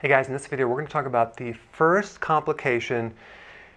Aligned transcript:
Hey 0.00 0.08
guys, 0.08 0.28
in 0.28 0.32
this 0.32 0.46
video 0.46 0.66
we're 0.66 0.76
going 0.76 0.86
to 0.86 0.92
talk 0.92 1.04
about 1.04 1.36
the 1.36 1.52
first 1.72 2.22
complication 2.22 3.12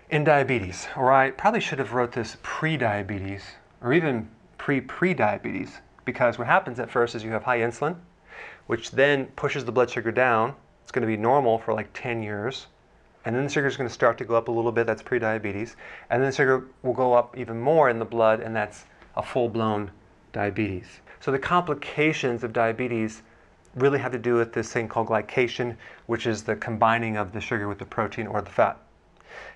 in 0.09 0.23
diabetes, 0.23 0.87
or 0.95 1.11
I 1.11 1.31
probably 1.31 1.59
should 1.59 1.79
have 1.79 1.91
wrote 1.91 2.13
this 2.13 2.37
pre-diabetes, 2.43 3.43
or 3.81 3.91
even 3.91 4.29
pre-pre-diabetes, 4.57 5.81
because 6.05 6.37
what 6.37 6.47
happens 6.47 6.79
at 6.79 6.89
first 6.89 7.13
is 7.13 7.25
you 7.25 7.31
have 7.31 7.43
high 7.43 7.59
insulin, 7.59 7.97
which 8.67 8.91
then 8.91 9.25
pushes 9.35 9.65
the 9.65 9.71
blood 9.73 9.89
sugar 9.89 10.13
down. 10.13 10.55
It's 10.83 10.93
going 10.93 11.01
to 11.01 11.13
be 11.13 11.17
normal 11.17 11.59
for 11.59 11.73
like 11.73 11.89
10 11.93 12.23
years, 12.23 12.67
and 13.25 13.35
then 13.35 13.43
the 13.43 13.49
sugar 13.49 13.67
is 13.67 13.75
going 13.75 13.89
to 13.89 13.93
start 13.93 14.17
to 14.19 14.23
go 14.23 14.35
up 14.35 14.47
a 14.47 14.51
little 14.51 14.71
bit, 14.71 14.87
that's 14.87 15.01
pre-diabetes, 15.01 15.75
and 16.09 16.23
then 16.23 16.29
the 16.29 16.35
sugar 16.37 16.67
will 16.83 16.93
go 16.93 17.11
up 17.11 17.37
even 17.37 17.59
more 17.59 17.89
in 17.89 17.99
the 17.99 18.05
blood, 18.05 18.39
and 18.39 18.55
that's 18.55 18.85
a 19.17 19.21
full-blown 19.21 19.91
diabetes. 20.31 21.01
So 21.19 21.33
the 21.33 21.39
complications 21.39 22.45
of 22.45 22.53
diabetes 22.53 23.23
really 23.75 23.99
have 23.99 24.11
to 24.11 24.19
do 24.19 24.35
with 24.35 24.53
this 24.53 24.71
thing 24.71 24.87
called 24.87 25.07
glycation, 25.07 25.75
which 26.05 26.27
is 26.27 26.43
the 26.43 26.55
combining 26.55 27.17
of 27.17 27.33
the 27.33 27.41
sugar 27.41 27.67
with 27.67 27.79
the 27.79 27.85
protein 27.85 28.27
or 28.27 28.41
the 28.41 28.49
fat. 28.49 28.77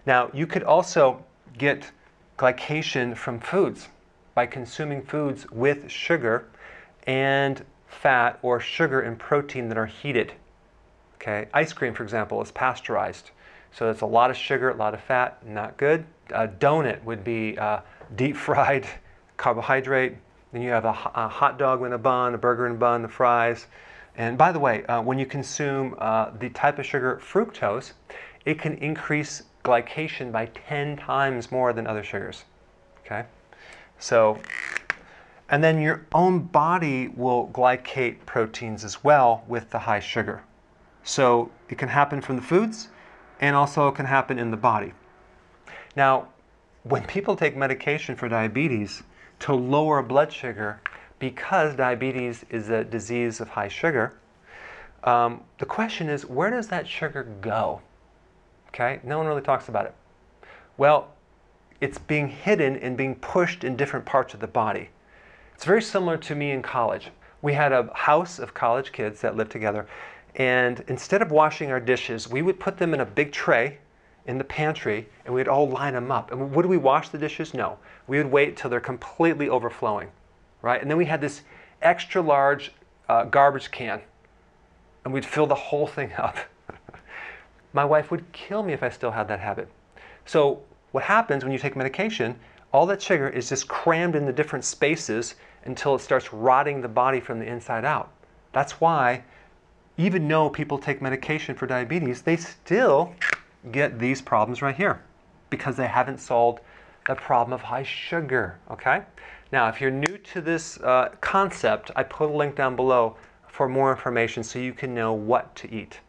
Now, 0.06 0.30
you 0.34 0.48
could 0.48 0.64
also 0.64 1.24
get 1.58 1.92
glycation 2.38 3.16
from 3.16 3.40
foods 3.40 3.90
by 4.34 4.46
consuming 4.46 5.02
foods 5.02 5.50
with 5.52 5.90
sugar 5.90 6.48
and 7.06 7.64
fat 7.88 8.38
or 8.42 8.60
sugar 8.60 9.02
and 9.02 9.18
protein 9.18 9.70
that 9.70 9.78
are 9.78 9.86
heated. 9.86 10.34
Okay, 11.16 11.48
ice 11.54 11.74
cream, 11.74 11.94
for 11.94 12.04
example, 12.04 12.42
is 12.42 12.52
pasteurized. 12.52 13.32
So 13.72 13.90
it's 13.90 14.02
a 14.02 14.06
lot 14.06 14.30
of 14.30 14.38
sugar, 14.38 14.70
a 14.70 14.76
lot 14.76 14.94
of 14.94 15.02
fat, 15.02 15.46
not 15.46 15.78
good. 15.78 16.06
A 16.32 16.48
donut 16.48 17.04
would 17.04 17.24
be 17.24 17.58
uh, 17.58 17.80
deep 18.16 18.36
fried 18.48 18.88
carbohydrate. 19.38 20.16
Then 20.52 20.62
you 20.62 20.70
have 20.70 20.86
a, 20.86 20.98
a 21.16 21.28
hot 21.28 21.60
dog 21.60 21.84
in 21.84 21.94
a 21.94 21.98
bun, 21.98 22.34
a 22.34 22.38
burger 22.38 22.66
in 22.68 22.74
a 22.74 22.76
bun, 22.76 23.02
the 23.02 23.08
fries. 23.08 23.68
And 24.18 24.38
by 24.38 24.52
the 24.52 24.60
way, 24.60 24.84
uh, 24.86 25.02
when 25.02 25.20
you 25.20 25.28
consume 25.28 25.96
uh, 26.00 26.32
the 26.38 26.50
type 26.50 26.80
of 26.80 26.86
sugar 26.86 27.22
fructose, 27.24 27.94
it 28.46 28.60
can 28.60 28.76
increase 28.80 29.44
glycation 29.64 30.32
by 30.32 30.48
10 30.48 30.98
times 30.98 31.52
more 31.52 31.72
than 31.72 31.86
other 31.86 32.04
sugars. 32.04 32.46
Okay? 33.06 33.26
So, 34.00 34.40
and 35.50 35.64
then 35.64 35.80
your 35.80 36.06
own 36.14 36.40
body 36.40 37.10
will 37.10 37.50
glycate 37.54 38.26
proteins 38.26 38.84
as 38.84 39.04
well 39.04 39.44
with 39.48 39.70
the 39.70 39.80
high 39.80 40.00
sugar. 40.00 40.44
So 41.04 41.52
it 41.70 41.78
can 41.78 41.90
happen 41.90 42.20
from 42.20 42.36
the 42.38 42.42
foods 42.42 42.90
and 43.40 43.56
also 43.56 43.88
it 43.88 43.96
can 43.96 44.06
happen 44.06 44.40
in 44.40 44.52
the 44.52 44.58
body. 44.58 44.94
Now, 45.96 46.28
when 46.84 47.04
people 47.04 47.36
take 47.36 47.56
medication 47.56 48.16
for 48.16 48.28
diabetes 48.28 49.04
to 49.40 49.54
lower 49.54 50.02
blood 50.02 50.34
sugar, 50.34 50.82
because 51.20 51.76
diabetes 51.76 52.46
is 52.50 52.70
a 52.70 52.84
disease 52.84 53.40
of 53.42 53.50
high 53.50 53.68
sugar, 53.68 54.14
um, 55.04 55.42
the 55.60 55.66
question 55.66 56.10
is 56.10 56.26
where 56.26 56.50
does 56.50 56.68
that 56.68 56.88
sugar 56.88 57.24
go? 57.42 57.82
Okay, 58.70 59.00
no 59.04 59.18
one 59.18 59.28
really 59.28 59.42
talks 59.42 59.70
about 59.70 59.86
it. 59.86 59.96
Well, 60.78 61.10
it's 61.82 61.98
being 61.98 62.28
hidden 62.28 62.76
and 62.78 62.98
being 62.98 63.16
pushed 63.16 63.64
in 63.64 63.76
different 63.76 64.06
parts 64.06 64.34
of 64.34 64.40
the 64.40 64.48
body. 64.48 64.90
It's 65.56 65.66
very 65.66 65.82
similar 65.82 66.18
to 66.18 66.36
me 66.36 66.52
in 66.52 66.62
college. 66.62 67.10
We 67.42 67.54
had 67.54 67.72
a 67.72 67.90
house 67.94 68.40
of 68.40 68.54
college 68.54 68.92
kids 68.92 69.22
that 69.22 69.36
lived 69.36 69.52
together, 69.52 69.88
and 70.36 70.84
instead 70.88 71.22
of 71.22 71.32
washing 71.32 71.72
our 71.72 71.80
dishes, 71.80 72.28
we 72.28 72.42
would 72.42 72.60
put 72.60 72.78
them 72.78 72.94
in 72.94 73.00
a 73.00 73.06
big 73.06 73.32
tray 73.32 73.80
in 74.28 74.38
the 74.38 74.44
pantry 74.44 75.08
and 75.26 75.34
we'd 75.34 75.48
all 75.48 75.68
line 75.70 75.94
them 75.94 76.12
up. 76.12 76.32
And 76.32 76.54
would 76.54 76.66
we 76.66 76.78
wash 76.78 77.10
the 77.10 77.18
dishes? 77.18 77.54
No. 77.54 77.78
We 78.08 78.18
would 78.18 78.32
wait 78.32 78.58
till 78.58 78.70
they're 78.70 78.80
completely 78.80 79.50
overflowing 79.50 80.10
right? 80.62 80.82
And 80.82 80.90
then 80.90 80.98
we 80.98 81.06
had 81.06 81.22
this 81.22 81.42
extra 81.82 82.22
large 82.22 82.72
uh, 83.10 83.26
garbage 83.26 83.72
can, 83.72 84.02
and 85.06 85.14
we'd 85.14 85.26
fill 85.26 85.48
the 85.48 85.56
whole 85.56 85.88
thing 85.88 86.14
up. 86.18 86.38
My 87.74 87.86
wife 87.86 88.12
would 88.12 88.32
kill 88.32 88.64
me 88.64 88.74
if 88.74 88.84
I 88.84 88.90
still 88.90 89.12
had 89.12 89.28
that 89.28 89.40
habit. 89.40 89.70
So, 90.26 90.64
what 90.92 91.04
happens 91.04 91.44
when 91.44 91.54
you 91.54 91.60
take 91.60 91.76
medication, 91.76 92.40
all 92.72 92.86
that 92.88 93.02
sugar 93.02 93.30
is 93.30 93.50
just 93.50 93.68
crammed 93.68 94.16
in 94.16 94.26
the 94.26 94.34
different 94.34 94.66
spaces 94.66 95.36
until 95.64 95.96
it 95.96 96.00
starts 96.00 96.34
rotting 96.34 96.82
the 96.82 96.88
body 96.88 97.20
from 97.20 97.40
the 97.40 97.46
inside 97.46 97.86
out. 97.86 98.12
That's 98.52 98.80
why, 98.82 99.24
even 99.98 100.28
though 100.28 100.50
people 100.50 100.78
take 100.78 101.02
medication 101.02 101.56
for 101.56 101.68
diabetes, 101.68 102.22
they 102.22 102.38
still 102.38 103.14
get 103.72 104.00
these 104.00 104.22
problems 104.22 104.62
right 104.62 104.76
here 104.76 105.04
because 105.50 105.76
they 105.76 105.88
haven't 105.88 106.20
solved 106.20 106.62
the 107.08 107.16
problem 107.16 107.54
of 107.54 107.62
high 107.62 107.84
sugar, 107.84 108.60
okay? 108.70 109.02
Now, 109.52 109.70
if 109.70 109.82
you're 109.82 109.92
new 109.92 110.18
to 110.18 110.42
this 110.42 110.78
uh, 110.82 111.10
concept, 111.22 111.90
I 111.96 112.04
put 112.04 112.30
a 112.30 112.34
link 112.34 112.56
down 112.56 112.76
below 112.76 113.16
for 113.48 113.68
more 113.68 113.92
information 113.92 114.44
so 114.44 114.60
you 114.60 114.74
can 114.74 114.94
know 114.94 115.14
what 115.14 115.56
to 115.56 115.74
eat. 115.74 116.00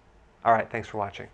All 0.44 0.53
right, 0.53 0.69
thanks 0.70 0.88
for 0.88 0.98
watching. 0.98 1.28